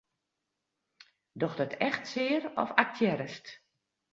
Docht 1.39 1.61
it 1.65 1.73
echt 1.87 2.03
sear 2.13 2.43
of 2.63 2.69
aktearrest? 2.83 3.45